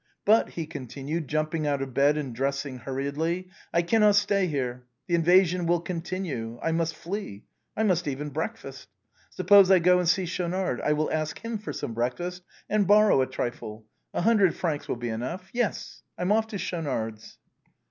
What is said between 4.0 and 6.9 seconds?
stay here. The invasion will continue. I